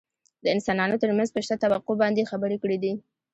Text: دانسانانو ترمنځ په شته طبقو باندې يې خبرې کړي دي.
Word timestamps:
دانسانانو 0.45 1.01
ترمنځ 1.03 1.29
په 1.33 1.39
شته 1.45 1.55
طبقو 1.63 1.91
باندې 2.01 2.19
يې 2.21 2.29
خبرې 2.31 2.57
کړي 2.63 2.77
دي. 2.83 2.93